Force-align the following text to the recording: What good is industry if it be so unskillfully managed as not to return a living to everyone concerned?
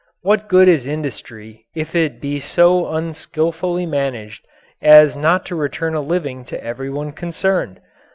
What 0.23 0.47
good 0.49 0.67
is 0.67 0.87
industry 0.87 1.67
if 1.75 1.93
it 1.93 2.19
be 2.19 2.39
so 2.39 2.89
unskillfully 2.91 3.85
managed 3.85 4.43
as 4.81 5.15
not 5.15 5.45
to 5.45 5.55
return 5.55 5.93
a 5.93 6.01
living 6.01 6.43
to 6.45 6.63
everyone 6.63 7.11
concerned? 7.11 7.79